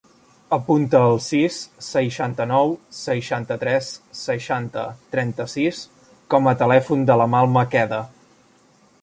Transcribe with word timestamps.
Apunta 0.55 1.01
el 1.09 1.17
sis, 1.25 1.57
seixanta-nou, 1.87 2.73
seixanta-tres, 3.01 3.91
seixanta, 4.23 4.87
trenta-sis 5.15 5.83
com 6.37 6.51
a 6.55 6.57
telèfon 6.65 7.07
de 7.13 7.21
l'Amal 7.23 7.53
Maqueda. 7.59 8.03